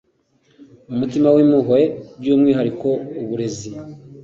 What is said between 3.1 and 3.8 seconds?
uburezi